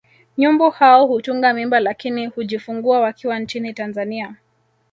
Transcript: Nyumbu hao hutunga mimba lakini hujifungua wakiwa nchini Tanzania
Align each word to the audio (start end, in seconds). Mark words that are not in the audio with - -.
Nyumbu 0.37 0.69
hao 0.69 1.05
hutunga 1.07 1.53
mimba 1.53 1.79
lakini 1.79 2.25
hujifungua 2.27 2.99
wakiwa 2.99 3.39
nchini 3.39 3.73
Tanzania 3.73 4.35